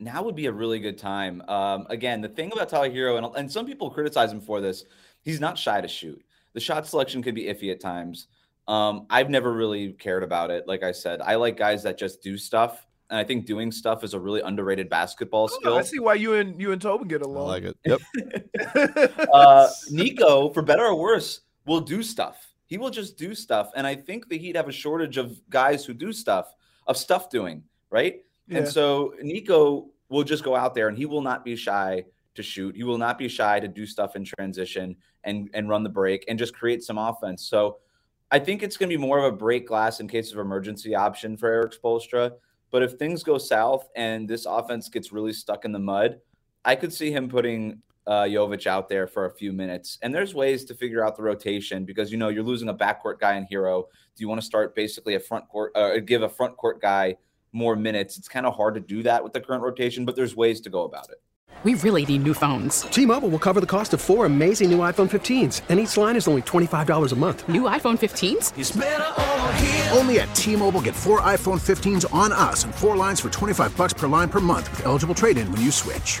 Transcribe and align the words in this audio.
Now 0.00 0.22
would 0.22 0.34
be 0.34 0.46
a 0.46 0.52
really 0.52 0.80
good 0.80 0.98
time. 0.98 1.42
Um, 1.48 1.86
again, 1.88 2.20
the 2.20 2.28
thing 2.28 2.52
about 2.52 2.68
Tyler 2.68 2.90
Herro, 2.90 3.16
and, 3.16 3.36
and 3.36 3.50
some 3.50 3.66
people 3.66 3.90
criticize 3.90 4.32
him 4.32 4.40
for 4.40 4.60
this, 4.60 4.84
he's 5.22 5.40
not 5.40 5.56
shy 5.56 5.80
to 5.80 5.88
shoot. 5.88 6.22
The 6.52 6.60
shot 6.60 6.86
selection 6.86 7.22
can 7.22 7.34
be 7.34 7.44
iffy 7.44 7.70
at 7.70 7.80
times. 7.80 8.28
Um, 8.66 9.06
I've 9.10 9.30
never 9.30 9.52
really 9.52 9.92
cared 9.92 10.22
about 10.22 10.50
it. 10.50 10.66
Like 10.66 10.82
I 10.82 10.92
said, 10.92 11.20
I 11.20 11.34
like 11.36 11.56
guys 11.56 11.82
that 11.82 11.98
just 11.98 12.22
do 12.22 12.36
stuff. 12.36 12.86
And 13.10 13.18
I 13.18 13.24
think 13.24 13.44
doing 13.44 13.70
stuff 13.70 14.02
is 14.02 14.14
a 14.14 14.18
really 14.18 14.40
underrated 14.40 14.88
basketball 14.88 15.44
Oh, 15.44 15.58
skill. 15.58 15.74
I 15.76 15.82
see 15.82 15.98
why 15.98 16.14
you 16.14 16.34
and 16.34 16.60
you 16.60 16.72
and 16.72 16.80
Tobin 16.80 17.06
get 17.06 17.22
along. 17.22 17.48
I 17.48 17.52
like 17.52 17.64
it. 17.64 17.76
Yep. 19.04 19.28
uh, 19.32 19.68
Nico, 19.90 20.50
for 20.50 20.62
better 20.62 20.86
or 20.86 20.94
worse, 20.94 21.42
will 21.66 21.80
do 21.80 22.02
stuff. 22.02 22.54
He 22.66 22.78
will 22.78 22.90
just 22.90 23.18
do 23.18 23.34
stuff. 23.34 23.70
And 23.76 23.86
I 23.86 23.94
think 23.94 24.28
the 24.28 24.38
Heat 24.38 24.56
have 24.56 24.68
a 24.68 24.72
shortage 24.72 25.18
of 25.18 25.38
guys 25.50 25.84
who 25.84 25.92
do 25.92 26.12
stuff, 26.12 26.54
of 26.86 26.96
stuff 26.96 27.28
doing, 27.28 27.62
right? 27.90 28.22
Yeah. 28.48 28.58
And 28.58 28.68
so 28.68 29.14
Nico 29.22 29.88
will 30.08 30.24
just 30.24 30.44
go 30.44 30.54
out 30.54 30.74
there 30.74 30.88
and 30.88 30.96
he 30.96 31.06
will 31.06 31.22
not 31.22 31.44
be 31.44 31.56
shy 31.56 32.04
to 32.34 32.42
shoot. 32.42 32.76
He 32.76 32.84
will 32.84 32.98
not 32.98 33.18
be 33.18 33.28
shy 33.28 33.60
to 33.60 33.68
do 33.68 33.86
stuff 33.86 34.16
in 34.16 34.24
transition 34.24 34.96
and 35.24 35.48
and 35.54 35.68
run 35.68 35.82
the 35.82 35.88
break 35.88 36.24
and 36.28 36.38
just 36.38 36.54
create 36.54 36.82
some 36.82 36.98
offense. 36.98 37.46
So 37.48 37.78
I 38.30 38.38
think 38.38 38.62
it's 38.62 38.76
going 38.76 38.90
to 38.90 38.96
be 38.96 39.00
more 39.00 39.18
of 39.18 39.32
a 39.32 39.36
break 39.36 39.66
glass 39.68 40.00
in 40.00 40.08
case 40.08 40.32
of 40.32 40.38
emergency 40.38 40.94
option 40.94 41.36
for 41.36 41.48
Erik 41.48 41.72
Spoelstra. 41.72 42.32
But 42.70 42.82
if 42.82 42.94
things 42.94 43.22
go 43.22 43.38
south 43.38 43.88
and 43.94 44.28
this 44.28 44.46
offense 44.46 44.88
gets 44.88 45.12
really 45.12 45.32
stuck 45.32 45.64
in 45.64 45.72
the 45.72 45.78
mud, 45.78 46.18
I 46.64 46.74
could 46.74 46.92
see 46.92 47.12
him 47.12 47.28
putting 47.28 47.80
uh, 48.06 48.24
Jovic 48.24 48.66
out 48.66 48.88
there 48.88 49.06
for 49.06 49.26
a 49.26 49.30
few 49.30 49.52
minutes. 49.52 49.98
And 50.02 50.14
there's 50.14 50.34
ways 50.34 50.64
to 50.66 50.74
figure 50.74 51.04
out 51.04 51.16
the 51.16 51.22
rotation 51.22 51.84
because 51.84 52.10
you 52.10 52.18
know 52.18 52.28
you're 52.28 52.42
losing 52.42 52.68
a 52.68 52.74
backcourt 52.74 53.20
guy 53.20 53.36
in 53.36 53.46
Herro. 53.46 53.84
Do 54.16 54.20
you 54.20 54.28
want 54.28 54.40
to 54.40 54.44
start 54.46 54.74
basically 54.74 55.14
a 55.14 55.20
front 55.20 55.48
court, 55.48 55.72
uh, 55.76 55.98
give 55.98 56.22
a 56.22 56.28
front 56.28 56.56
court 56.56 56.80
guy 56.80 57.16
more 57.54 57.76
minutes? 57.76 58.18
It's 58.18 58.28
kind 58.28 58.44
of 58.46 58.54
hard 58.54 58.74
to 58.74 58.80
do 58.80 59.02
that 59.04 59.22
with 59.22 59.32
the 59.32 59.40
current 59.40 59.62
rotation, 59.62 60.04
but 60.04 60.16
there's 60.16 60.36
ways 60.36 60.60
to 60.62 60.70
go 60.70 60.84
about 60.84 61.08
it. 61.10 61.22
We 61.62 61.74
really 61.76 62.04
need 62.04 62.24
new 62.24 62.34
phones. 62.34 62.82
T-Mobile 62.82 63.30
will 63.30 63.38
cover 63.38 63.58
the 63.60 63.66
cost 63.66 63.94
of 63.94 64.00
four 64.00 64.26
amazing 64.26 64.70
new 64.70 64.80
iPhone 64.80 65.08
15s, 65.08 65.62
and 65.70 65.80
each 65.80 65.96
line 65.96 66.16
is 66.16 66.28
only 66.28 66.42
$25 66.42 67.12
a 67.12 67.16
month. 67.16 67.48
New 67.48 67.62
iPhone 67.62 67.96
15s? 67.98 68.52
Only 69.96 70.20
at 70.20 70.34
T-Mobile 70.34 70.82
get 70.82 70.94
four 70.94 71.22
iPhone 71.22 71.58
15s 71.58 72.12
on 72.12 72.32
us 72.32 72.64
and 72.64 72.74
four 72.74 72.96
lines 72.96 73.20
for 73.20 73.30
25 73.30 73.74
bucks 73.78 73.94
per 73.94 74.08
line 74.08 74.28
per 74.28 74.40
month 74.40 74.70
with 74.72 74.84
eligible 74.84 75.14
trade-in 75.14 75.50
when 75.50 75.62
you 75.62 75.70
switch. 75.70 76.20